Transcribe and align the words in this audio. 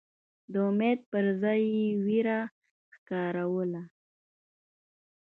د 0.51 0.53
امید 0.69 0.99
پر 1.11 1.25
ځای 1.41 1.61
یې 1.75 1.87
وېره 2.05 2.39
ښکاروله. 2.93 3.83